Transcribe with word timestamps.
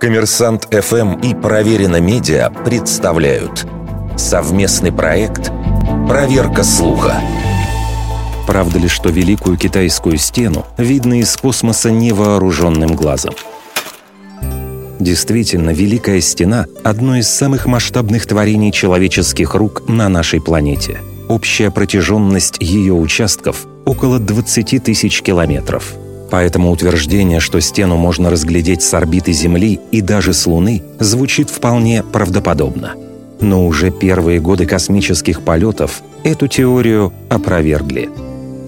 Коммерсант 0.00 0.68
ФМ 0.70 1.14
и 1.20 1.34
Проверено 1.34 2.00
Медиа 2.00 2.50
представляют 2.50 3.66
совместный 4.16 4.92
проект 4.92 5.50
«Проверка 6.08 6.62
слуха». 6.62 7.20
Правда 8.46 8.78
ли, 8.78 8.88
что 8.88 9.08
Великую 9.08 9.56
Китайскую 9.56 10.18
стену 10.18 10.64
видно 10.78 11.20
из 11.20 11.36
космоса 11.36 11.90
невооруженным 11.90 12.94
глазом? 12.94 13.34
Действительно, 15.00 15.70
Великая 15.70 16.20
Стена– 16.20 16.66
одно 16.84 17.16
из 17.16 17.28
самых 17.28 17.66
масштабных 17.66 18.26
творений 18.26 18.72
человеческих 18.72 19.54
рук 19.54 19.88
на 19.88 20.08
нашей 20.08 20.40
планете. 20.40 21.00
Общая 21.28 21.70
протяженность 21.70 22.58
ее 22.60 22.92
участков– 22.92 23.66
около 23.84 24.18
20 24.18 24.82
тысяч 24.84 25.22
километров. 25.22 25.94
Поэтому 26.30 26.70
утверждение, 26.70 27.40
что 27.40 27.60
стену 27.60 27.96
можно 27.96 28.30
разглядеть 28.30 28.82
с 28.82 28.92
орбиты 28.94 29.32
Земли 29.32 29.80
и 29.92 30.00
даже 30.00 30.32
с 30.32 30.46
Луны, 30.46 30.82
звучит 30.98 31.50
вполне 31.50 32.02
правдоподобно. 32.02 32.94
Но 33.40 33.66
уже 33.66 33.90
первые 33.90 34.40
годы 34.40 34.66
космических 34.66 35.42
полетов 35.42 36.02
эту 36.24 36.48
теорию 36.48 37.12
опровергли– 37.28 38.08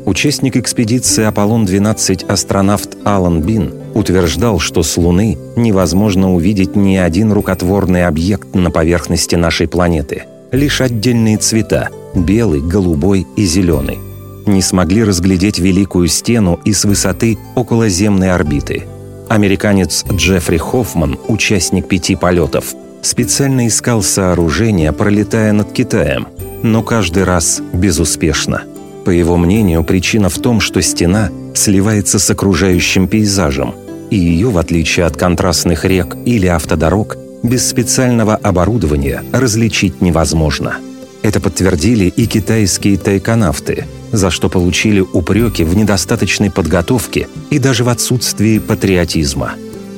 Участник 0.08 0.56
экспедиции 0.56 1.24
«Аполлон-12» 1.24 2.26
астронавт 2.28 2.96
Алан 3.04 3.42
Бин 3.42 3.74
утверждал, 3.92 4.58
что 4.58 4.82
с 4.82 4.96
Луны 4.96 5.36
невозможно 5.54 6.32
увидеть 6.32 6.74
ни 6.76 6.96
один 6.96 7.30
рукотворный 7.30 8.06
объект 8.06 8.54
на 8.54 8.70
поверхности 8.70 9.34
нашей 9.34 9.68
планеты. 9.68 10.22
Лишь 10.50 10.80
отдельные 10.80 11.36
цвета– 11.36 11.90
белый, 12.14 12.62
голубой 12.62 13.26
и 13.36 13.44
зеленый. 13.44 13.98
Не 14.48 14.62
смогли 14.62 15.04
разглядеть 15.04 15.60
Великую 15.60 16.08
Стену 16.08 16.58
и 16.64 16.72
с 16.72 16.84
высоты 16.84 17.38
околоземной 17.54 18.32
орбиты. 18.32 18.84
Американец 19.28 20.04
Джеффри 20.10 20.56
Хоффман, 20.56 21.18
участник 21.28 21.86
пяти 21.86 22.16
полетов, 22.16 22.74
специально 23.02 23.68
искал 23.68 24.02
сооружение, 24.02 24.92
пролетая 24.92 25.52
над 25.52 25.70
Китаем, 25.72 26.26
но 26.64 26.82
каждый 26.82 27.22
раз 27.22 27.62
безуспешно– 27.72 28.62
по 29.08 29.10
его 29.10 29.38
мнению, 29.38 29.84
причина 29.84 30.28
в 30.28 30.36
том, 30.38 30.60
что 30.60 30.82
стена 30.82 31.30
сливается 31.54 32.18
с 32.18 32.28
окружающим 32.28 33.08
пейзажем, 33.08 33.74
и 34.10 34.16
ее, 34.16 34.50
в 34.50 34.58
отличие 34.58 35.06
от 35.06 35.16
контрастных 35.16 35.86
рек 35.86 36.14
или 36.26 36.46
автодорог, 36.46 37.16
без 37.42 37.66
специального 37.66 38.36
оборудования 38.36 39.22
различить 39.32 40.02
невозможно. 40.02 40.76
Это 41.22 41.40
подтвердили 41.40 42.04
и 42.04 42.26
китайские 42.26 42.98
тайконавты, 42.98 43.86
за 44.12 44.30
что 44.30 44.48
получили 44.48 45.00
упреки 45.00 45.64
в 45.64 45.76
недостаточной 45.76 46.50
подготовке 46.50 47.28
и 47.50 47.58
даже 47.58 47.84
в 47.84 47.88
отсутствии 47.88 48.58
патриотизма. 48.58 49.52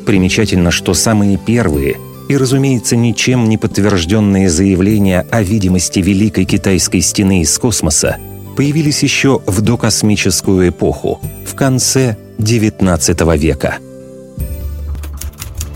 Примечательно, 0.07 0.71
что 0.71 0.95
самые 0.95 1.37
первые 1.37 1.99
и, 2.29 2.37
разумеется, 2.37 2.95
ничем 2.95 3.49
не 3.49 3.59
подтвержденные 3.59 4.49
заявления 4.49 5.27
о 5.33 5.43
видимости 5.43 5.99
Великой 5.99 6.45
Китайской 6.45 7.01
стены 7.01 7.43
из 7.43 7.59
космоса 7.59 8.19
появились 8.57 9.03
еще 9.03 9.41
в 9.47 9.61
докосмическую 9.63 10.69
эпоху, 10.69 11.21
в 11.45 11.55
конце 11.57 12.17
XIX 12.39 13.37
века. 13.37 13.79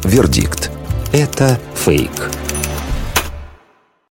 Вердикт. 0.05 0.71
Это 1.13 1.59
фейк. 1.75 2.31